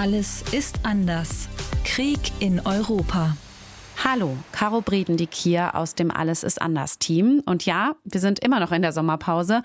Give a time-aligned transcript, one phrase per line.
[0.00, 1.48] Alles ist anders.
[1.82, 3.36] Krieg in Europa.
[4.04, 7.42] Hallo, Caro Bredendick hier aus dem Alles ist anders Team.
[7.46, 9.62] Und ja, wir sind immer noch in der Sommerpause,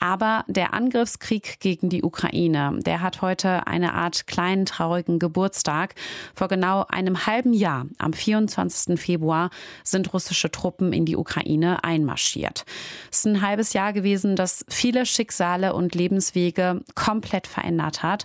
[0.00, 5.96] aber der Angriffskrieg gegen die Ukraine, der hat heute eine Art kleinen traurigen Geburtstag.
[6.34, 8.98] Vor genau einem halben Jahr, am 24.
[8.98, 9.50] Februar,
[9.82, 12.64] sind russische Truppen in die Ukraine einmarschiert.
[13.12, 18.24] Es ist ein halbes Jahr gewesen, das viele Schicksale und Lebenswege komplett verändert hat.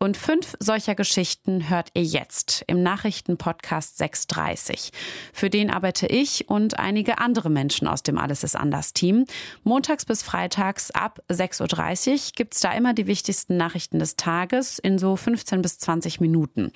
[0.00, 4.92] Und fünf solcher Geschichten hört ihr jetzt im Nachrichtenpodcast 630.
[5.32, 9.24] Für den arbeite ich und einige andere Menschen aus dem Alles ist anders Team.
[9.64, 14.98] Montags bis freitags ab 6.30 Uhr gibt's da immer die wichtigsten Nachrichten des Tages in
[15.00, 16.70] so 15 bis 20 Minuten.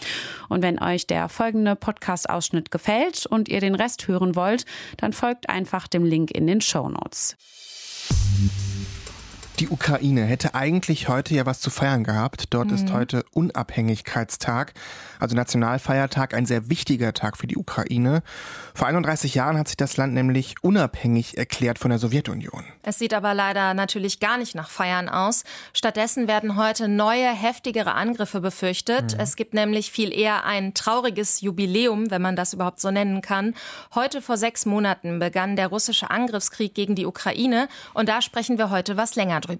[0.48, 4.64] Und wenn euch der folgende Podcast-Ausschnitt gefällt und ihr den Rest hören wollt,
[4.96, 7.36] dann folgt einfach dem Link in den Show Notes.
[9.62, 12.46] Die Ukraine hätte eigentlich heute ja was zu feiern gehabt.
[12.50, 12.74] Dort mhm.
[12.74, 14.74] ist heute Unabhängigkeitstag,
[15.20, 18.24] also Nationalfeiertag, ein sehr wichtiger Tag für die Ukraine.
[18.74, 22.64] Vor 31 Jahren hat sich das Land nämlich unabhängig erklärt von der Sowjetunion.
[22.82, 25.44] Es sieht aber leider natürlich gar nicht nach Feiern aus.
[25.72, 29.14] Stattdessen werden heute neue, heftigere Angriffe befürchtet.
[29.14, 29.20] Mhm.
[29.20, 33.54] Es gibt nämlich viel eher ein trauriges Jubiläum, wenn man das überhaupt so nennen kann.
[33.94, 38.70] Heute vor sechs Monaten begann der russische Angriffskrieg gegen die Ukraine und da sprechen wir
[38.70, 39.51] heute was länger drüber.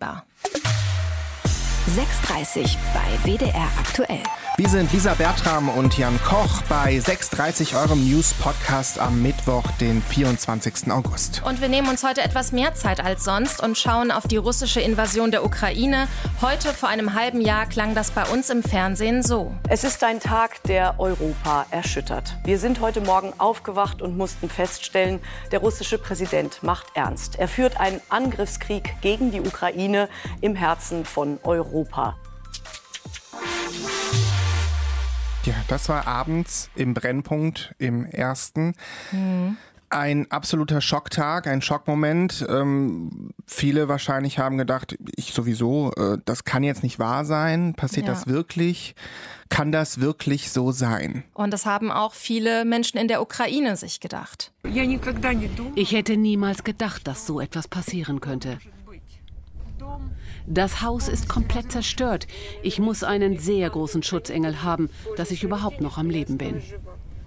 [1.97, 4.23] 6.30 bei WDR aktuell.
[4.63, 10.89] Wir sind Lisa Bertram und Jan Koch bei 6.30 eurem News-Podcast am Mittwoch, den 24.
[10.93, 11.43] August.
[11.45, 14.81] Und wir nehmen uns heute etwas mehr Zeit als sonst und schauen auf die russische
[14.81, 16.07] Invasion der Ukraine.
[16.41, 19.53] Heute vor einem halben Jahr klang das bei uns im Fernsehen so.
[19.69, 22.37] Es ist ein Tag, der Europa erschüttert.
[22.45, 25.19] Wir sind heute Morgen aufgewacht und mussten feststellen,
[25.51, 27.35] der russische Präsident macht ernst.
[27.35, 30.09] Er führt einen Angriffskrieg gegen die Ukraine
[30.41, 32.17] im Herzen von Europa.
[35.45, 38.75] Ja, das war abends im Brennpunkt im ersten.
[39.11, 39.57] Mhm.
[39.91, 42.47] Ein absoluter Schocktag, ein Schockmoment.
[42.49, 47.75] Ähm, viele wahrscheinlich haben gedacht, ich sowieso, äh, das kann jetzt nicht wahr sein.
[47.75, 48.13] Passiert ja.
[48.15, 48.95] das wirklich?
[49.49, 51.25] Kann das wirklich so sein?
[51.35, 54.53] Und das haben auch viele Menschen in der Ukraine sich gedacht.
[55.75, 58.59] Ich hätte niemals gedacht, dass so etwas passieren könnte.
[60.47, 62.27] Das Haus ist komplett zerstört.
[62.63, 66.63] Ich muss einen sehr großen Schutzengel haben, dass ich überhaupt noch am Leben bin.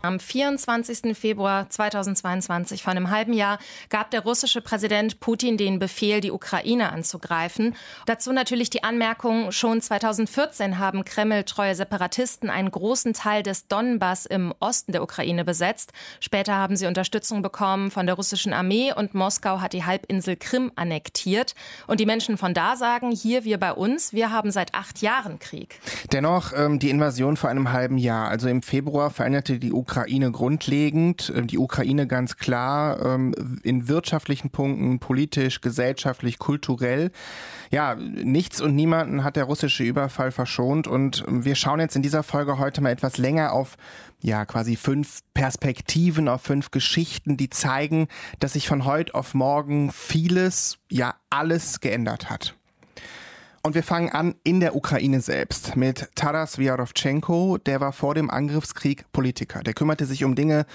[0.06, 1.18] Am 24.
[1.18, 3.58] Februar 2022, vor einem halben Jahr,
[3.90, 7.76] gab der russische Präsident Putin den Befehl, die Ukraine anzugreifen.
[8.06, 14.54] Dazu natürlich die Anmerkung, schon 2014 haben Kreml-treue Separatisten einen großen Teil des Donbass im
[14.60, 15.92] Osten der Ukraine besetzt.
[16.20, 20.72] Später haben sie Unterstützung bekommen von der russischen Armee und Moskau hat die Halbinsel Krim
[20.76, 21.56] annektiert.
[21.88, 25.40] Und die Menschen von da sagen, hier wir bei uns, wir haben seit acht Jahren
[25.40, 25.80] Krieg.
[26.12, 30.32] Dennoch ähm, die Invasion vor einem halben Jahr, also im Februar veränderte die Ukraine Ukraine
[30.32, 31.32] grundlegend.
[31.34, 33.34] Ähm, die Ukraine ganz klar ähm,
[33.64, 37.12] in wirtschaftlichen Punkten, politisch, gesellschaftlich, kulturell.
[37.72, 40.88] Ja, nichts und niemanden hat der russische Überfall verschont.
[40.88, 43.78] Und wir schauen jetzt in dieser Folge heute mal etwas länger auf
[44.22, 48.08] ja, quasi fünf Perspektiven, auf fünf Geschichten, die zeigen,
[48.40, 52.55] dass sich von heute auf morgen vieles, ja, alles geändert hat.
[53.66, 57.58] Und wir fangen an in der Ukraine selbst mit Taras Vyarovchenko.
[57.58, 59.64] Der war vor dem Angriffskrieg Politiker.
[59.64, 60.68] Der kümmerte sich um Dinge,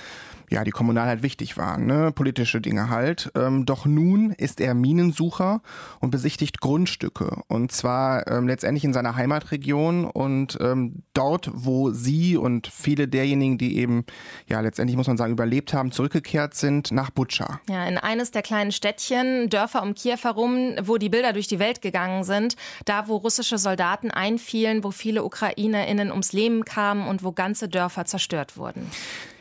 [0.50, 2.11] ja, die kommunal halt wichtig waren, ne?
[2.12, 3.31] politische Dinge halt.
[3.37, 5.62] Ähm, doch nun ist er Minensucher
[6.00, 7.43] und besichtigt Grundstücke.
[7.47, 13.59] Und zwar ähm, letztendlich in seiner Heimatregion und ähm, dort, wo sie und viele derjenigen,
[13.59, 14.05] die eben,
[14.49, 17.60] ja, letztendlich muss man sagen, überlebt haben, zurückgekehrt sind nach Butscha.
[17.69, 21.60] Ja, in eines der kleinen Städtchen, Dörfer um Kiew herum, wo die Bilder durch die
[21.60, 22.56] Welt gegangen sind,
[22.87, 28.05] da, wo russische Soldaten einfielen, wo viele UkrainerInnen ums Leben kamen und wo ganze Dörfer
[28.05, 28.91] zerstört wurden.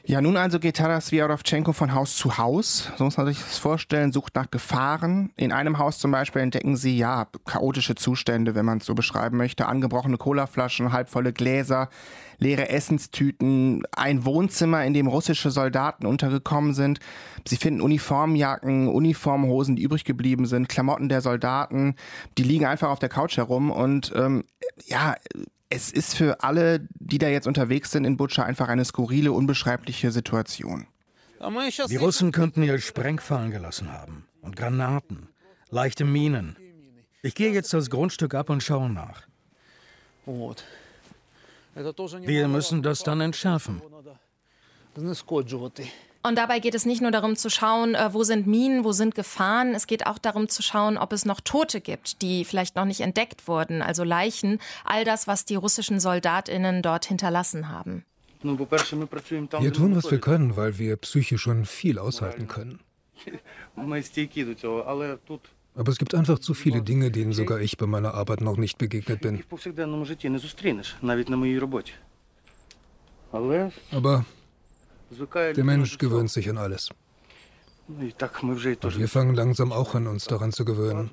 [0.09, 3.59] Ja, nun also geht Taras Vyarovchenko von Haus zu Haus, so muss man sich das
[3.59, 5.31] vorstellen, sucht nach Gefahren.
[5.35, 9.37] In einem Haus zum Beispiel entdecken sie, ja, chaotische Zustände, wenn man es so beschreiben
[9.37, 11.89] möchte, angebrochene Colaflaschen, halbvolle Gläser,
[12.39, 16.99] leere Essenstüten, ein Wohnzimmer, in dem russische Soldaten untergekommen sind.
[17.47, 21.93] Sie finden Uniformjacken, Uniformhosen, die übrig geblieben sind, Klamotten der Soldaten,
[22.39, 24.43] die liegen einfach auf der Couch herum und ähm,
[24.87, 25.13] ja,
[25.69, 30.11] es ist für alle, die da jetzt unterwegs sind in Butscha, einfach eine skurrile, unbeschreibliche
[30.11, 30.87] Situation.
[31.39, 35.29] Die Russen könnten hier Sprengfallen gelassen haben und Granaten,
[35.69, 36.57] leichte Minen.
[37.21, 39.23] Ich gehe jetzt das Grundstück ab und schaue nach.
[42.21, 43.81] Wir müssen das dann entschärfen.
[46.21, 49.15] Und dabei geht es nicht nur darum zu schauen, äh, wo sind Minen, wo sind
[49.15, 49.73] Gefahren.
[49.73, 52.99] Es geht auch darum zu schauen, ob es noch Tote gibt, die vielleicht noch nicht
[53.01, 54.59] entdeckt wurden, also Leichen.
[54.83, 58.03] All das, was die russischen Soldatinnen dort hinterlassen haben.
[58.41, 62.79] Wir tun, was wir können, weil wir psychisch schon viel aushalten können.
[65.75, 68.77] Aber es gibt einfach zu viele Dinge, denen sogar ich bei meiner Arbeit noch nicht
[68.77, 69.43] begegnet bin.
[73.91, 74.25] Aber
[75.11, 76.89] der Mensch gewöhnt sich an alles.
[77.87, 81.09] Und wir fangen langsam auch an, uns daran zu gewöhnen.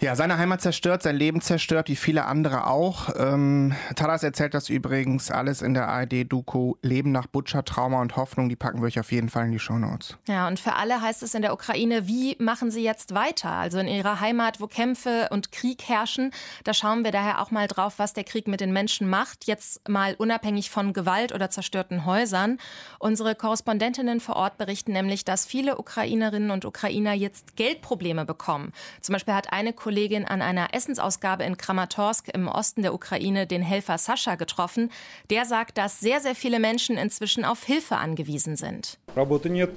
[0.00, 3.08] Ja, seine Heimat zerstört, sein Leben zerstört, wie viele andere auch.
[3.16, 8.48] Ähm, Taras erzählt das übrigens alles in der ARD-Doku Leben nach Butcher, Trauma und Hoffnung.
[8.48, 10.16] Die packen wir euch auf jeden Fall in die Shownotes.
[10.28, 13.50] Ja, und für alle heißt es in der Ukraine, wie machen sie jetzt weiter?
[13.50, 16.30] Also in ihrer Heimat, wo Kämpfe und Krieg herrschen.
[16.62, 19.46] Da schauen wir daher auch mal drauf, was der Krieg mit den Menschen macht.
[19.46, 22.58] Jetzt mal unabhängig von Gewalt oder zerstörten Häusern.
[23.00, 28.72] Unsere Korrespondentinnen vor Ort berichten nämlich, dass viele Ukrainerinnen und Ukrainer jetzt Geldprobleme bekommen.
[29.00, 33.62] Zum Beispiel hat eine Kollegin an einer Essensausgabe in Kramatorsk im Osten der Ukraine den
[33.62, 34.90] Helfer Sascha getroffen.
[35.30, 38.98] Der sagt, dass sehr, sehr viele Menschen inzwischen auf Hilfe angewiesen sind.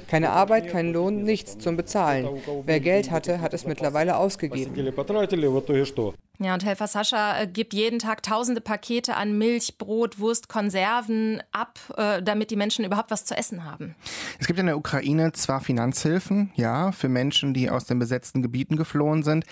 [0.09, 2.27] Keine Arbeit, kein Lohn, nichts zum Bezahlen.
[2.65, 4.75] Wer Geld hatte, hat es mittlerweile ausgegeben.
[6.41, 11.43] Ja, und Helfer Sascha äh, gibt jeden Tag tausende Pakete an Milch, Brot, Wurst, Konserven
[11.51, 13.93] ab, äh, damit die Menschen überhaupt was zu essen haben.
[14.39, 18.75] Es gibt in der Ukraine zwar Finanzhilfen, ja, für Menschen, die aus den besetzten Gebieten
[18.75, 19.45] geflohen sind.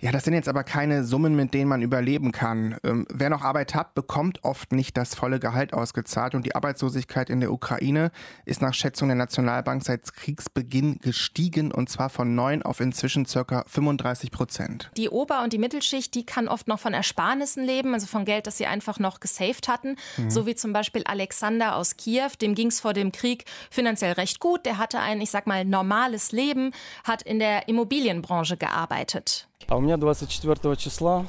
[0.00, 2.76] Ja, das sind jetzt aber keine Summen, mit denen man überleben kann.
[2.84, 7.28] Ähm, wer noch Arbeit hat, bekommt oft nicht das volle Gehalt ausgezahlt und die Arbeitslosigkeit
[7.28, 8.12] in der Ukraine
[8.44, 13.64] ist nach Schätzung der Nationalbank seit Kriegsbeginn gestiegen und zwar von 9 auf inzwischen circa
[13.66, 14.88] 35 Prozent.
[14.96, 18.46] Die Ober- und die Mittelschicht, die kann oft noch von Ersparnissen leben, also von Geld,
[18.46, 20.30] das sie einfach noch gesaved hatten, mhm.
[20.30, 24.38] so wie zum Beispiel Alexander aus Kiew, dem ging es vor dem Krieg finanziell recht
[24.38, 26.72] gut, der hatte ein, ich sag mal, normales Leben,
[27.02, 29.48] hat in der Immobilienbranche gearbeitet.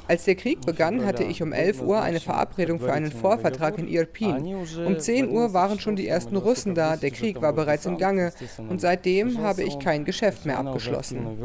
[0.06, 3.88] Als der Krieg begann, hatte ich um 11 Uhr eine Verabredung für einen Vorvertrag in
[3.88, 4.54] Irpin.
[4.86, 8.32] Um 10 Uhr waren schon die ersten Russen da, der Krieg war bereits im Gange
[8.68, 11.38] und seitdem habe ich kein Geschäft mehr abgeschlossen.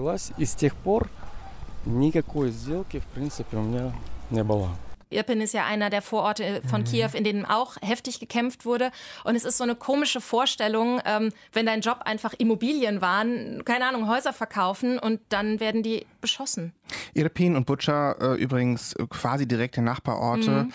[5.10, 6.86] Irpin ist ja einer der Vororte von mhm.
[6.86, 8.92] Kiew, in denen auch heftig gekämpft wurde.
[9.24, 13.86] Und es ist so eine komische Vorstellung, ähm, wenn dein Job einfach Immobilien waren, keine
[13.88, 16.74] Ahnung, Häuser verkaufen und dann werden die beschossen.
[17.14, 20.52] Irpin und Butcher äh, übrigens äh, quasi direkte Nachbarorte.
[20.52, 20.74] Mhm.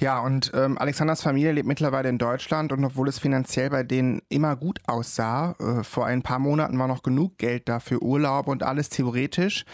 [0.00, 4.22] Ja, und ähm, Alexanders Familie lebt mittlerweile in Deutschland und obwohl es finanziell bei denen
[4.28, 8.48] immer gut aussah, äh, vor ein paar Monaten war noch genug Geld da für Urlaub
[8.48, 9.64] und alles theoretisch.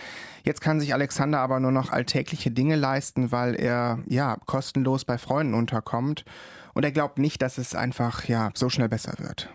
[0.48, 5.18] Jetzt kann sich Alexander aber nur noch alltägliche Dinge leisten, weil er ja kostenlos bei
[5.18, 6.24] Freunden unterkommt.
[6.72, 9.50] Und er glaubt nicht, dass es einfach ja so schnell besser wird.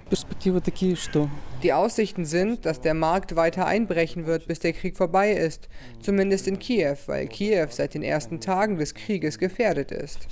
[1.64, 5.70] Die Aussichten sind, dass der Markt weiter einbrechen wird, bis der Krieg vorbei ist.
[6.02, 10.28] Zumindest in Kiew, weil Kiew seit den ersten Tagen des Krieges gefährdet ist.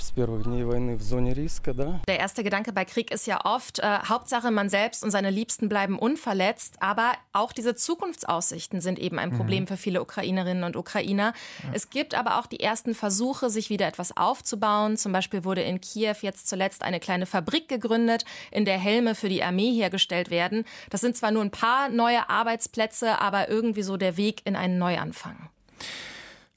[2.05, 5.69] Der erste Gedanke bei Krieg ist ja oft, äh, Hauptsache man selbst und seine Liebsten
[5.69, 6.75] bleiben unverletzt.
[6.81, 9.67] Aber auch diese Zukunftsaussichten sind eben ein Problem mhm.
[9.67, 11.31] für viele Ukrainerinnen und Ukrainer.
[11.63, 11.69] Ja.
[11.71, 14.97] Es gibt aber auch die ersten Versuche, sich wieder etwas aufzubauen.
[14.97, 19.29] Zum Beispiel wurde in Kiew jetzt zuletzt eine kleine Fabrik gegründet, in der Helme für
[19.29, 20.65] die Armee hergestellt werden.
[20.89, 24.77] Das sind zwar nur ein paar neue Arbeitsplätze, aber irgendwie so der Weg in einen
[24.77, 25.49] Neuanfang.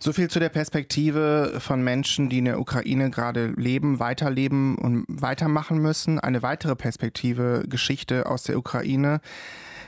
[0.05, 5.07] So viel zu der Perspektive von Menschen, die in der Ukraine gerade leben, weiterleben und
[5.09, 6.21] weitermachen müssen.
[6.21, 9.21] Eine weitere Perspektive, Geschichte aus der Ukraine.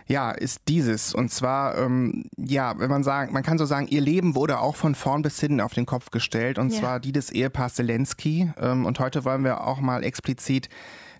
[0.06, 1.14] Ja, ist dieses.
[1.14, 4.76] Und zwar, ähm, ja, wenn man sagen, man kann so sagen, ihr Leben wurde auch
[4.76, 6.58] von vorn bis hinten auf den Kopf gestellt.
[6.58, 6.80] Und ja.
[6.80, 8.50] zwar die des Ehepaars Zelensky.
[8.58, 10.70] Ähm, und heute wollen wir auch mal explizit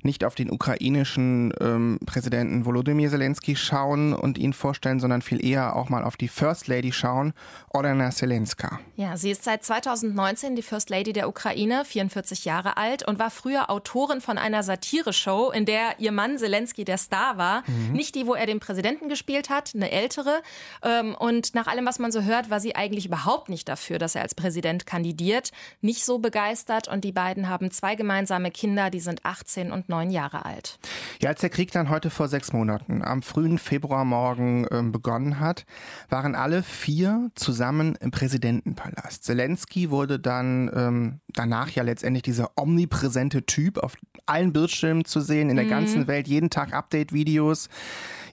[0.06, 5.76] nicht auf den ukrainischen ähm, Präsidenten Volodymyr Zelensky schauen und ihn vorstellen, sondern viel eher
[5.76, 7.34] auch mal auf die First Lady schauen,
[7.70, 8.80] Olena Zelenska.
[8.94, 13.30] Ja, sie ist seit 2019 die First Lady der Ukraine, 44 Jahre alt und war
[13.30, 17.64] früher Autorin von einer Satire-Show, in der ihr Mann Zelensky der Star war.
[17.66, 17.92] Mhm.
[17.92, 20.40] Nicht die, wo er den Präsidenten gespielt hat, eine ältere.
[20.82, 24.14] Ähm, und nach allem, was man so hört, war sie eigentlich überhaupt nicht dafür, dass
[24.14, 25.50] er als Präsident kandidiert.
[25.80, 29.95] Nicht so begeistert und die beiden haben zwei gemeinsame Kinder, die sind 18 und 19
[29.96, 30.78] neun Jahre alt.
[31.20, 35.64] Ja, als der Krieg dann heute vor sechs Monaten am frühen Februarmorgen äh, begonnen hat,
[36.08, 39.24] waren alle vier zusammen im Präsidentenpalast.
[39.24, 45.48] Zelensky wurde dann ähm, danach ja letztendlich dieser omnipräsente Typ, auf allen Bildschirmen zu sehen,
[45.48, 45.70] in der mhm.
[45.70, 47.68] ganzen Welt, jeden Tag Update-Videos.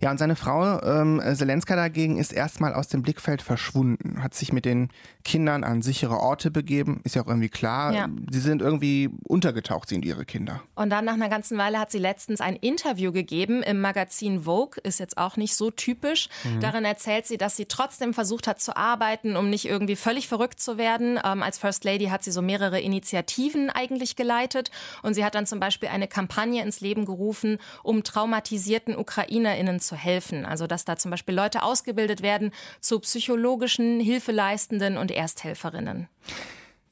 [0.02, 4.52] Ja, und seine Frau ähm, Zelenska dagegen ist erstmal aus dem Blickfeld verschwunden, hat sich
[4.52, 4.90] mit den
[5.24, 7.94] Kindern an sichere Orte begeben, ist ja auch irgendwie klar.
[7.94, 8.10] Ja.
[8.30, 10.62] Sie sind irgendwie untergetaucht, sie und ihre Kinder.
[10.76, 14.82] Und dann nach einer ganzen Weile hat sie letztens ein Interview gegeben im Magazin Vogue,
[14.82, 16.30] ist jetzt auch nicht so typisch.
[16.46, 16.62] Mhm.
[16.62, 20.62] Darin erzählt sie, dass sie trotzdem versucht hat zu arbeiten, um nicht irgendwie völlig verrückt
[20.62, 21.20] zu werden.
[21.22, 24.72] Ähm, als First Lady hat sie so mehrere Initiativen eigentlich geleitet
[25.02, 29.98] und sie hat dann zum Beispiel eine Kampagne ins Leben gerufen, um traumatisierten UkrainerInnen zu
[29.98, 30.46] helfen.
[30.46, 36.08] Also dass da zum Beispiel Leute ausgebildet werden zu psychologischen, hilfeleistenden und Ersthelferinnen.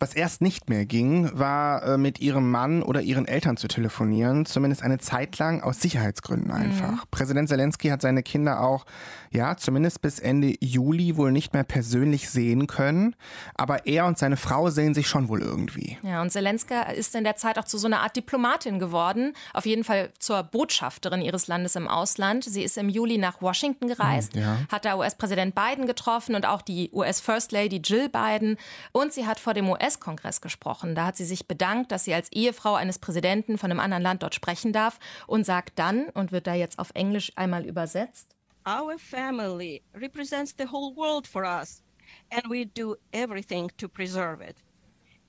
[0.01, 4.47] Was erst nicht mehr ging, war äh, mit ihrem Mann oder ihren Eltern zu telefonieren,
[4.47, 6.91] zumindest eine Zeit lang aus Sicherheitsgründen einfach.
[6.91, 7.09] Mhm.
[7.11, 8.87] Präsident Zelensky hat seine Kinder auch,
[9.29, 13.15] ja, zumindest bis Ende Juli wohl nicht mehr persönlich sehen können,
[13.53, 15.99] aber er und seine Frau sehen sich schon wohl irgendwie.
[16.01, 19.67] Ja, und Zelensky ist in der Zeit auch zu so einer Art Diplomatin geworden, auf
[19.67, 22.43] jeden Fall zur Botschafterin ihres Landes im Ausland.
[22.43, 24.57] Sie ist im Juli nach Washington gereist, mhm, ja.
[24.71, 28.57] hat da US-Präsident Biden getroffen und auch die US-First Lady Jill Biden
[28.93, 30.95] und sie hat vor dem US US-Kongress gesprochen.
[30.95, 34.23] Da hat sie sich bedankt, dass sie als Ehefrau eines Präsidenten von einem anderen Land
[34.23, 38.99] dort sprechen darf und sagt dann, und wird da jetzt auf Englisch einmal übersetzt, Our
[38.99, 41.81] family represents the whole world for us,
[42.29, 44.55] and we do everything to preserve it.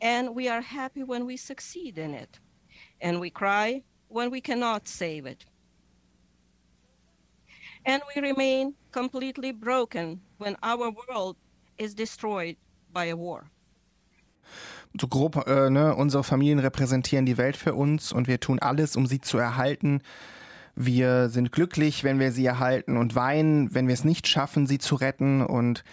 [0.03, 2.39] And we are happy when we succeed in it.
[3.01, 5.47] And we cry when we cannot save it.
[7.87, 11.37] And we remain completely broken when our world
[11.79, 12.57] is destroyed
[12.93, 13.51] by a war
[15.01, 18.97] so grob, äh, ne, unsere Familien repräsentieren die Welt für uns und wir tun alles,
[18.97, 20.03] um sie zu erhalten.
[20.75, 24.79] Wir sind glücklich, wenn wir sie erhalten und weinen, wenn wir es nicht schaffen, sie
[24.79, 25.85] zu retten und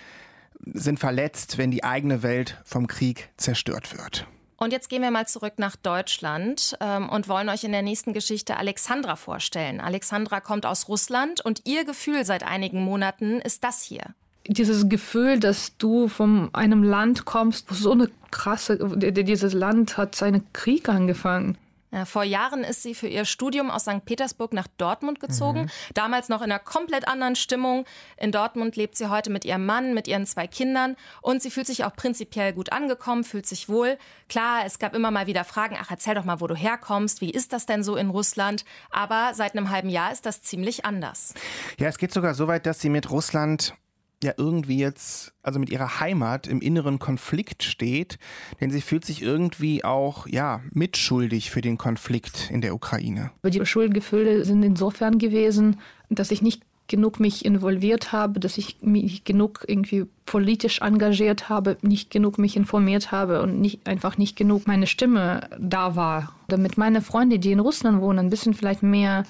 [0.65, 4.27] sind verletzt, wenn die eigene Welt vom Krieg zerstört wird.
[4.57, 8.11] Und jetzt gehen wir mal zurück nach Deutschland ähm, und wollen euch in der nächsten
[8.11, 9.79] Geschichte Alexandra vorstellen.
[9.79, 14.13] Alexandra kommt aus Russland und ihr Gefühl seit einigen Monaten ist das hier
[14.49, 20.15] dieses Gefühl, dass du von einem Land kommst, wo so eine krasse, dieses Land hat
[20.15, 21.57] seinen Krieg angefangen.
[21.91, 24.05] Ja, vor Jahren ist sie für ihr Studium aus St.
[24.05, 25.61] Petersburg nach Dortmund gezogen.
[25.61, 25.69] Mhm.
[25.95, 27.85] Damals noch in einer komplett anderen Stimmung.
[28.17, 30.95] In Dortmund lebt sie heute mit ihrem Mann, mit ihren zwei Kindern.
[31.21, 33.97] Und sie fühlt sich auch prinzipiell gut angekommen, fühlt sich wohl.
[34.27, 35.77] Klar, es gab immer mal wieder Fragen.
[35.79, 37.21] Ach, erzähl doch mal, wo du herkommst.
[37.21, 38.65] Wie ist das denn so in Russland?
[38.91, 41.33] Aber seit einem halben Jahr ist das ziemlich anders.
[41.79, 43.73] Ja, es geht sogar so weit, dass sie mit Russland
[44.23, 48.19] ja irgendwie jetzt, also mit ihrer Heimat im inneren Konflikt steht,
[48.59, 53.31] denn sie fühlt sich irgendwie auch, ja, mitschuldig für den Konflikt in der Ukraine.
[53.43, 59.23] Die Schuldgefühle sind insofern gewesen, dass ich nicht genug mich involviert habe, dass ich mich
[59.23, 64.67] genug irgendwie politisch engagiert habe, nicht genug mich informiert habe und nicht, einfach nicht genug
[64.67, 66.33] meine Stimme da war.
[66.47, 69.23] Damit meine Freunde, die in Russland wohnen, ein bisschen vielleicht mehr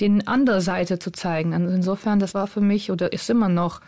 [0.00, 1.54] den andere Seite zu zeigen.
[1.54, 3.80] Also insofern, das war für mich oder ist immer noch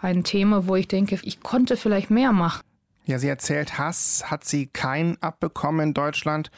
[0.00, 2.62] ein Thema, wo ich denke, ich konnte vielleicht mehr machen.
[3.06, 6.50] Ja, sie erzählt, Hass hat sie kein abbekommen in Deutschland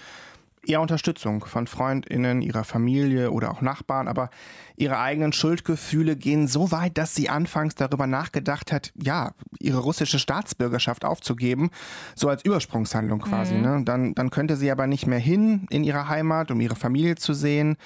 [0.67, 4.31] eher Unterstützung von Freundinnen, ihrer Familie oder auch Nachbarn, aber
[4.77, 10.19] ihre eigenen Schuldgefühle gehen so weit, dass sie anfangs darüber nachgedacht hat, ja, ihre russische
[10.19, 11.71] Staatsbürgerschaft aufzugeben,
[12.15, 13.55] so als Übersprungshandlung quasi.
[13.55, 13.63] Mhm.
[13.63, 13.83] Ne?
[13.85, 17.35] Dann, dann könnte sie aber nicht mehr hin in ihre Heimat, um ihre Familie zu
[17.35, 17.77] sehen,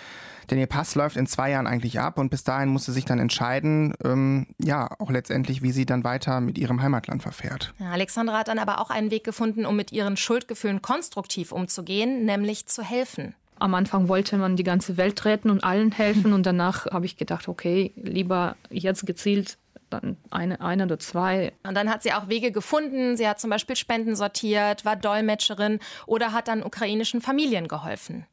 [0.51, 3.05] denn ihr Pass läuft in zwei Jahren eigentlich ab und bis dahin muss sie sich
[3.05, 7.75] dann entscheiden, ähm, ja, auch letztendlich, wie sie dann weiter mit ihrem Heimatland verfährt.
[7.79, 12.25] Ja, Alexandra hat dann aber auch einen Weg gefunden, um mit ihren Schuldgefühlen konstruktiv umzugehen,
[12.25, 13.35] nämlich zu helfen.
[13.59, 17.17] Am Anfang wollte man die ganze Welt retten und allen helfen und danach habe ich
[17.17, 19.57] gedacht, okay, lieber jetzt gezielt
[19.91, 21.53] dann eine, eine oder zwei.
[21.63, 23.17] Und dann hat sie auch Wege gefunden.
[23.17, 28.27] Sie hat zum Beispiel Spenden sortiert, war Dolmetscherin oder hat dann ukrainischen Familien geholfen.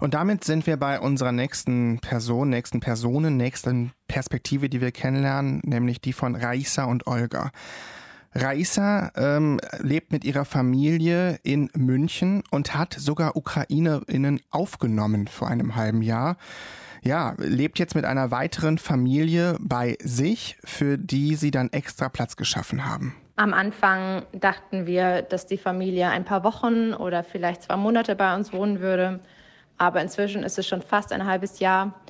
[0.00, 5.60] Und damit sind wir bei unserer nächsten Person, nächsten Personen, nächsten Perspektive, die wir kennenlernen,
[5.64, 7.50] nämlich die von Raisa und Olga.
[8.34, 15.76] Raisa ähm, lebt mit ihrer Familie in München und hat sogar Ukrainerinnen aufgenommen vor einem
[15.76, 16.36] halben Jahr.
[17.02, 22.36] Ja, lebt jetzt mit einer weiteren Familie bei sich, für die sie dann extra Platz
[22.36, 23.16] geschaffen haben.
[23.36, 28.34] Am Anfang dachten wir, dass die Familie ein paar Wochen oder vielleicht zwei Monate bei
[28.34, 29.20] uns wohnen würde.
[29.78, 32.00] Aber inzwischen ist es schon fast ein halbes Jahr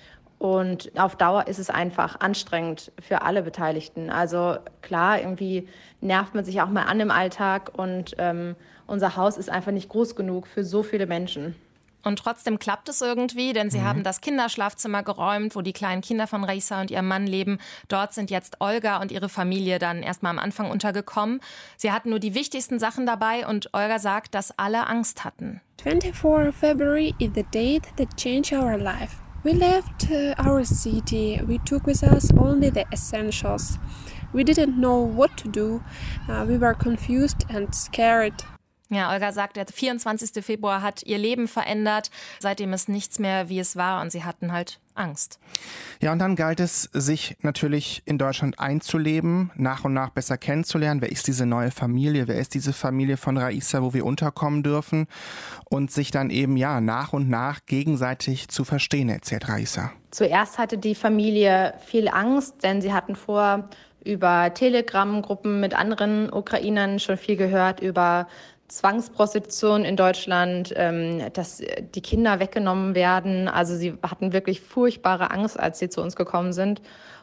[0.43, 4.11] und auf Dauer ist es einfach anstrengend für alle Beteiligten.
[4.11, 5.69] Also klar, irgendwie
[6.01, 8.57] nervt man sich auch mal an im Alltag und ähm,
[8.89, 11.55] unser Haus ist einfach nicht groß genug für so viele Menschen.
[12.03, 13.85] Und trotzdem klappt es irgendwie, denn sie mhm.
[13.85, 17.59] haben das Kinderschlafzimmer geräumt, wo die kleinen Kinder von Raisa und ihrem Mann leben.
[17.87, 21.39] Dort sind jetzt Olga und ihre Familie dann erstmal am Anfang untergekommen.
[21.77, 25.61] Sie hatten nur die wichtigsten Sachen dabei und Olga sagt, dass alle Angst hatten.
[25.85, 29.22] 24 February is the date that changed our life.
[29.45, 31.41] We left uh, our city.
[31.47, 33.79] We took with us only the essentials.
[34.33, 35.83] We didn't know what to do.
[36.29, 38.45] Uh, we were confused and scared.
[38.93, 40.45] Ja, Olga sagt, der 24.
[40.45, 42.11] Februar hat ihr Leben verändert.
[42.41, 45.39] Seitdem ist nichts mehr, wie es war und sie hatten halt Angst.
[46.03, 51.01] Ja, und dann galt es, sich natürlich in Deutschland einzuleben, nach und nach besser kennenzulernen.
[51.01, 52.29] Wer ist diese neue Familie?
[52.29, 55.07] Wer ist diese Familie von Raisa, wo wir unterkommen dürfen?
[55.65, 59.93] Und sich dann eben, ja, nach und nach gegenseitig zu verstehen, erzählt Raisa.
[60.11, 63.71] Zuerst hatte die Familie viel Angst, denn sie hatten vor
[64.05, 68.27] über Telegram-Gruppen mit anderen Ukrainern schon viel gehört, über
[68.73, 71.63] Zwangsprostitution in Deutschland, ähm, dass
[71.95, 73.47] die Kinder weggenommen werden.
[73.49, 76.81] Also sie hatten wirklich furchtbare Angst, als sie zu uns gekommen sind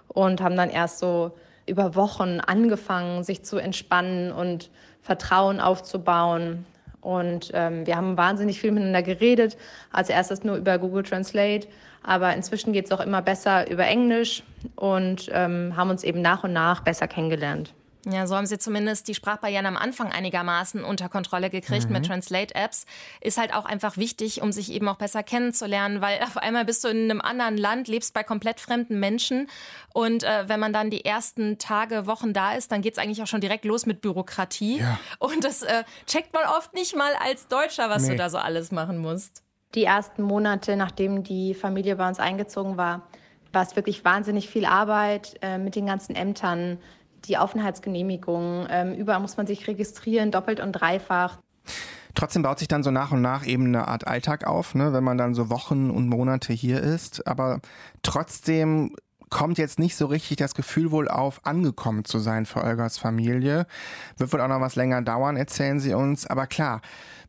[0.08, 1.32] und haben dann erst so
[1.66, 4.70] über Wochen angefangen, sich zu entspannen und
[5.02, 6.68] Vertrauen aufzubauen.
[7.02, 9.58] Und ähm, wir haben wahnsinnig viel miteinander geredet.
[9.92, 11.68] Als erstes nur über Google Translate,
[12.04, 14.44] aber inzwischen geht es auch immer besser über Englisch
[14.76, 17.74] und ähm, haben uns eben nach und nach besser kennengelernt.
[18.06, 21.94] Ja, so haben sie zumindest die Sprachbarrieren am Anfang einigermaßen unter Kontrolle gekriegt mhm.
[21.94, 22.86] mit Translate-Apps.
[23.20, 26.84] Ist halt auch einfach wichtig, um sich eben auch besser kennenzulernen, weil auf einmal bist
[26.84, 29.48] du in einem anderen Land, lebst bei komplett fremden Menschen
[29.94, 33.22] und äh, wenn man dann die ersten Tage, Wochen da ist, dann geht es eigentlich
[33.22, 34.80] auch schon direkt los mit Bürokratie.
[34.80, 34.98] Ja.
[35.20, 38.12] Und das äh, checkt man oft nicht mal als Deutscher, was nee.
[38.12, 39.44] du da so alles machen musst.
[39.76, 43.08] Die ersten Monate, nachdem die Familie bei uns eingezogen war,
[43.52, 46.80] war es wirklich wahnsinnig viel Arbeit äh, mit den ganzen Ämtern,
[47.26, 48.68] die Aufenthaltsgenehmigung.
[48.70, 51.38] Ähm, überall muss man sich registrieren, doppelt und dreifach.
[52.16, 55.04] Trotzdem baut sich dann so nach und nach eben eine Art Alltag auf, ne, wenn
[55.04, 57.28] man dann so Wochen und Monate hier ist.
[57.28, 57.62] Aber
[58.02, 58.96] trotzdem
[59.30, 63.68] kommt jetzt nicht so richtig das Gefühl wohl auf, angekommen zu sein für Olgas Familie.
[64.18, 66.26] Wird wohl auch noch was länger dauern, erzählen sie uns.
[66.26, 66.82] Aber klar,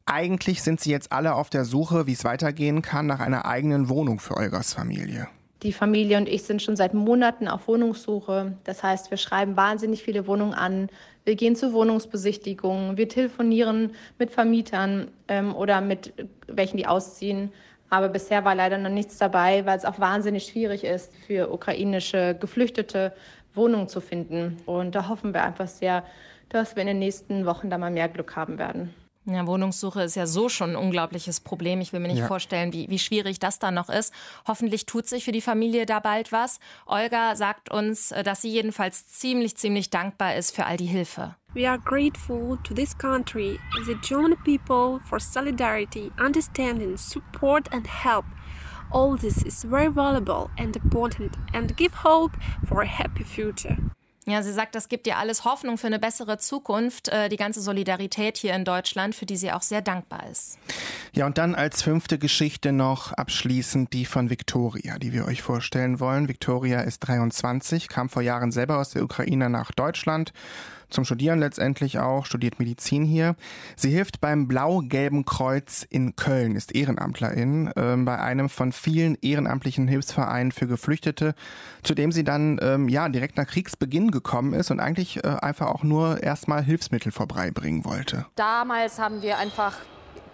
[0.06, 3.88] eigentlich sind sie jetzt alle auf der Suche, wie es weitergehen kann, nach einer eigenen
[3.88, 5.28] Wohnung für Olgas Familie.
[5.62, 8.56] Die Familie und ich sind schon seit Monaten auf Wohnungssuche.
[8.64, 10.88] Das heißt, wir schreiben wahnsinnig viele Wohnungen an.
[11.24, 12.96] Wir gehen zu Wohnungsbesichtigungen.
[12.96, 16.14] Wir telefonieren mit Vermietern ähm, oder mit
[16.46, 17.52] welchen, die ausziehen.
[17.90, 22.36] Aber bisher war leider noch nichts dabei, weil es auch wahnsinnig schwierig ist, für ukrainische
[22.40, 23.12] Geflüchtete
[23.54, 24.56] Wohnungen zu finden.
[24.64, 26.04] Und da hoffen wir einfach sehr,
[26.48, 28.94] dass wir in den nächsten Wochen da mal mehr Glück haben werden.
[29.26, 31.80] Ja, Wohnungssuche ist ja so schon ein unglaubliches Problem.
[31.80, 32.26] Ich will mir nicht ja.
[32.26, 34.14] vorstellen, wie, wie schwierig das dann noch ist.
[34.46, 36.58] Hoffentlich tut sich für die Familie da bald was.
[36.86, 41.36] Olga sagt uns, äh, dass sie jedenfalls ziemlich, ziemlich dankbar ist für all die Hilfe.
[41.52, 47.86] We are grateful to this country and the German people for solidarity, understanding, support and
[47.86, 48.24] help.
[48.92, 52.32] All this is very valuable and important and give hope
[52.66, 53.76] for a happy future.
[54.26, 57.62] Ja, sie sagt, das gibt ihr alles Hoffnung für eine bessere Zukunft, äh, die ganze
[57.62, 60.58] Solidarität hier in Deutschland, für die sie auch sehr dankbar ist.
[61.12, 66.00] Ja, und dann als fünfte Geschichte noch abschließend die von Victoria, die wir euch vorstellen
[66.00, 66.28] wollen.
[66.28, 70.32] Victoria ist 23, kam vor Jahren selber aus der Ukraine nach Deutschland
[70.90, 73.36] zum Studieren letztendlich auch, studiert Medizin hier.
[73.76, 79.88] Sie hilft beim Blau-Gelben Kreuz in Köln, ist Ehrenamtlerin äh, bei einem von vielen ehrenamtlichen
[79.88, 81.34] Hilfsvereinen für Geflüchtete,
[81.82, 85.68] zu dem sie dann ähm, ja direkt nach Kriegsbeginn gekommen ist und eigentlich äh, einfach
[85.68, 88.26] auch nur erstmal Hilfsmittel vorbeibringen wollte.
[88.36, 89.74] Damals haben wir einfach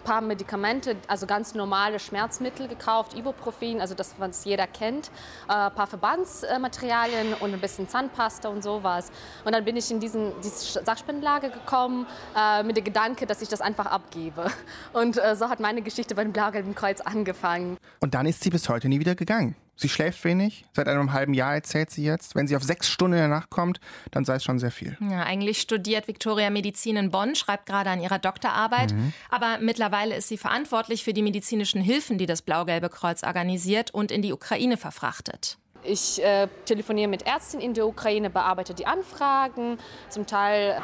[0.07, 5.11] paar Medikamente, also ganz normale Schmerzmittel gekauft, Ibuprofen, also das, was jeder kennt,
[5.49, 9.11] ein äh, paar Verbandsmaterialien und ein bisschen Zahnpasta und sowas.
[9.43, 13.49] Und dann bin ich in diesen, diese Sachspendenlage gekommen äh, mit dem Gedanke, dass ich
[13.49, 14.49] das einfach abgebe.
[14.93, 17.75] Und äh, so hat meine Geschichte beim Blau-Gelben Kreuz angefangen.
[17.99, 19.57] Und dann ist sie bis heute nie wieder gegangen.
[19.77, 20.65] Sie schläft wenig.
[20.73, 22.33] Seit einem halben Jahr erzählt sie jetzt.
[22.33, 24.97] Wenn sie auf sechs Stunden in der Nacht kommt, dann sei es schon sehr viel.
[24.99, 28.91] Ja, eigentlich studiert Victoria Medizin in Bonn, schreibt gerade an ihrer Doktorarbeit.
[28.91, 29.13] Mhm.
[29.29, 34.11] Aber mittlerweile ist sie verantwortlich für die medizinischen Hilfen, die das Blau-Gelbe Kreuz organisiert und
[34.11, 35.59] in die Ukraine verfrachtet.
[35.83, 39.77] Ich äh, telefoniere mit Ärzten in der Ukraine, bearbeite die Anfragen,
[40.09, 40.81] zum Teil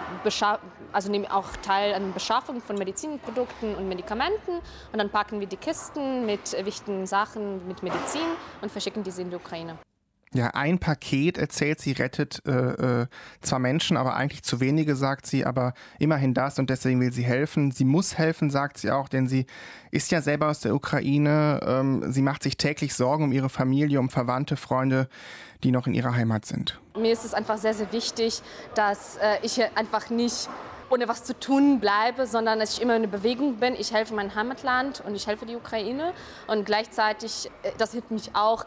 [0.92, 4.60] also nehme auch teil an Beschaffung von Medizinprodukten und Medikamenten
[4.92, 8.22] und dann packen wir die Kisten mit wichtigen Sachen, mit Medizin
[8.62, 9.78] und verschicken diese in die Ukraine.
[10.34, 13.08] Ja, ein Paket erzählt sie, rettet äh, äh,
[13.42, 17.24] zwar Menschen, aber eigentlich zu wenige, sagt sie, aber immerhin das und deswegen will sie
[17.24, 17.70] helfen.
[17.72, 19.46] Sie muss helfen, sagt sie auch, denn sie
[19.92, 21.60] ist ja selber aus der Ukraine.
[21.66, 25.08] Ähm, sie macht sich täglich Sorgen um ihre Familie, um Verwandte, Freunde,
[25.64, 26.80] die noch in ihrer Heimat sind.
[26.98, 28.42] Mir ist es einfach sehr, sehr wichtig,
[28.74, 30.50] dass äh, ich einfach nicht
[30.90, 33.76] ohne was zu tun bleibe, sondern dass ich immer in Bewegung bin.
[33.76, 36.14] Ich helfe mein Heimatland und ich helfe die Ukraine
[36.48, 38.66] und gleichzeitig, äh, das hilft mich auch,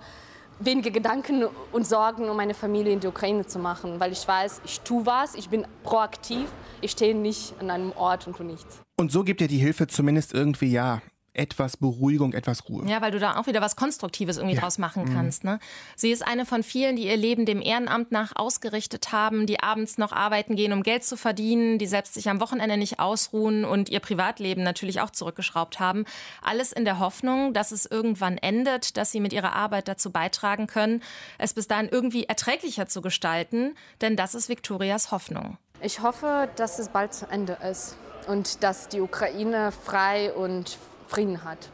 [0.59, 4.63] wenige Gedanken und Sorgen um meine Familie in die Ukraine zu machen, weil ich weiß,
[4.65, 6.49] ich tue was, ich bin proaktiv,
[6.81, 8.81] ich stehe nicht an einem Ort und tue nichts.
[8.99, 11.03] Und so gibt dir die Hilfe zumindest irgendwie ja
[11.37, 12.87] etwas Beruhigung, etwas Ruhe.
[12.89, 14.61] Ja, weil du da auch wieder was Konstruktives irgendwie ja.
[14.61, 15.15] draus machen mhm.
[15.15, 15.45] kannst.
[15.45, 15.59] Ne?
[15.95, 19.99] Sie ist eine von vielen, die ihr Leben dem Ehrenamt nach ausgerichtet haben, die abends
[19.99, 23.89] noch arbeiten gehen, um Geld zu verdienen, die selbst sich am Wochenende nicht ausruhen und
[23.89, 26.05] ihr Privatleben natürlich auch zurückgeschraubt haben.
[26.43, 30.67] Alles in der Hoffnung, dass es irgendwann endet, dass sie mit ihrer Arbeit dazu beitragen
[30.67, 31.03] können,
[31.39, 35.59] es bis dahin irgendwie erträglicher zu gestalten, denn das ist Viktorias Hoffnung.
[35.83, 37.97] Ich hoffe, dass es bald zu Ende ist
[38.27, 41.71] und dass die Ukraine frei und Frieden hat.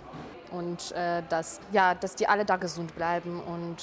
[0.50, 3.82] Und äh, dass, ja, dass die alle da gesund bleiben und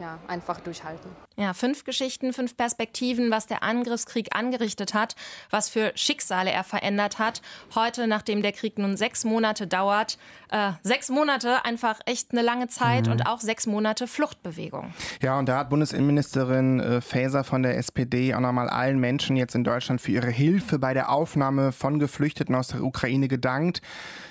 [0.00, 1.10] ja, einfach durchhalten.
[1.36, 5.16] Ja, fünf Geschichten, fünf Perspektiven, was der Angriffskrieg angerichtet hat,
[5.50, 7.42] was für Schicksale er verändert hat.
[7.74, 10.18] Heute, nachdem der Krieg nun sechs Monate dauert,
[10.50, 13.12] äh, sechs Monate einfach echt eine lange Zeit mhm.
[13.12, 14.94] und auch sechs Monate Fluchtbewegung.
[15.22, 19.54] Ja, und da hat Bundesinnenministerin äh, Faeser von der SPD auch nochmal allen Menschen jetzt
[19.54, 23.80] in Deutschland für ihre Hilfe bei der Aufnahme von Geflüchteten aus der Ukraine gedankt.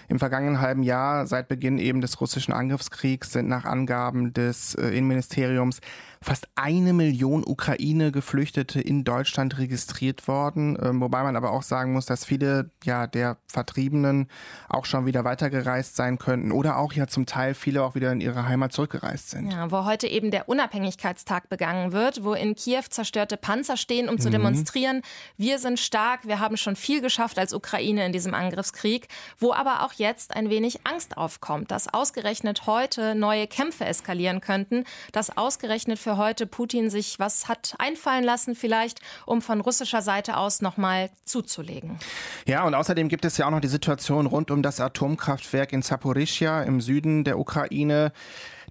[0.08, 4.90] Im vergangenen halben Jahr, seit Beginn eben des russischen Angriffskriegs, sind nach Angaben des äh,
[4.90, 5.80] Innenministeriums
[6.24, 10.78] fast eine Million Ukraine-Geflüchtete in Deutschland registriert worden.
[10.82, 14.30] Ähm, wobei man aber auch sagen muss, dass viele ja der Vertriebenen
[14.70, 18.22] auch schon wieder weitergereist sein könnten oder auch ja zum Teil viele auch wieder in
[18.22, 19.52] ihre Heimat zurückgereist sind.
[19.52, 24.18] Ja, wo heute eben der Unabhängigkeitstag begangen wird, wo in Kiew zerstörte Panzer stehen, um
[24.18, 24.34] zu mhm.
[24.34, 25.02] demonstrieren.
[25.38, 29.08] Wir sind stark, wir haben schon viel geschafft als Ukraine in diesem Angriffskrieg,
[29.38, 34.86] wo aber auch jetzt ein wenig Angst aufkommt, dass ausgerechnet heute neue Kämpfe eskalieren könnten,
[35.12, 40.38] dass ausgerechnet für heute Putin sich was hat einfallen lassen, vielleicht, um von russischer Seite
[40.38, 42.00] aus nochmal zuzulegen.
[42.46, 45.82] Ja, und außerdem gibt es ja auch noch die Situation rund um das Atomkraftwerk in
[45.82, 48.12] Zaporischia im Süden der Ukraine.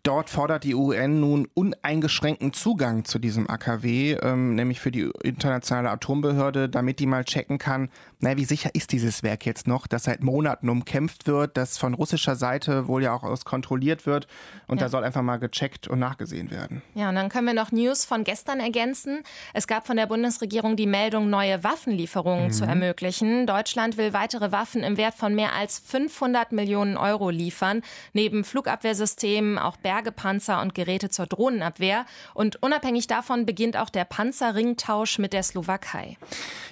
[0.04, 5.90] Dort fordert die UN nun uneingeschränkten Zugang zu diesem AKW, ähm, nämlich für die internationale
[5.90, 7.88] Atombehörde, damit die mal checken kann,
[8.18, 11.94] na, wie sicher ist dieses Werk jetzt noch, das seit Monaten umkämpft wird, das von
[11.94, 14.26] russischer Seite wohl ja auch aus kontrolliert wird
[14.66, 14.86] und ja.
[14.86, 16.82] da soll einfach mal gecheckt und nachgesehen werden.
[16.94, 19.22] Ja, und dann können wir noch News von gestern ergänzen.
[19.54, 22.52] Es gab von der Bundesregierung die Meldung, neue Waffenlieferungen mhm.
[22.52, 23.46] zu ermöglichen.
[23.46, 29.58] Deutschland will weitere Waffen im Wert von mehr als 500 Millionen Euro liefern, neben Flugabwehrsystemen
[29.58, 32.06] auch Berg Bergepanzer und Geräte zur Drohnenabwehr.
[32.32, 36.16] Und unabhängig davon beginnt auch der Panzerringtausch mit der Slowakei.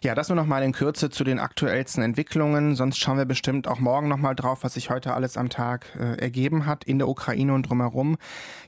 [0.02, 2.76] Ja, das nur noch mal in Kürze zu den aktuellsten Entwicklungen.
[2.76, 5.84] Sonst schauen wir bestimmt auch morgen noch mal drauf, was sich heute alles am Tag
[6.00, 8.16] äh, ergeben hat in der Ukraine und drumherum.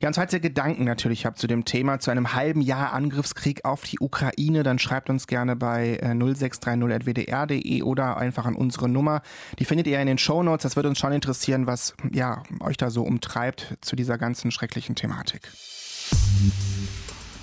[0.02, 3.64] Ja, und falls ihr Gedanken natürlich habt zu dem Thema, zu einem halben Jahr Angriffskrieg
[3.64, 9.22] auf die Ukraine, dann schreibt uns gerne bei äh, 0630.wdr.de oder einfach an unsere Nummer.
[9.58, 10.64] Die findet ihr in den Show Notes.
[10.64, 14.50] Das wird uns schon interessieren, was ja euch da so umtreibt zu dieser ganzen ganzen
[14.50, 15.52] schrecklichen Thematik.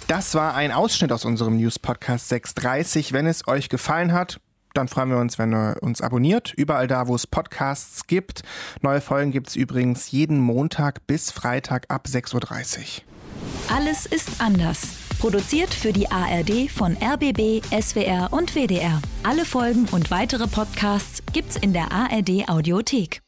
[0.07, 3.13] Das war ein Ausschnitt aus unserem News Podcast 630.
[3.13, 4.41] Wenn es euch gefallen hat,
[4.73, 8.41] dann freuen wir uns, wenn ihr uns abonniert, überall da, wo es Podcasts gibt.
[8.81, 13.75] Neue Folgen gibt es übrigens jeden Montag bis Freitag ab 6.30 Uhr.
[13.75, 14.81] Alles ist anders.
[15.19, 19.01] Produziert für die ARD von RBB, SWR und WDR.
[19.23, 23.21] Alle Folgen und weitere Podcasts gibt's in der ARD Audiothek.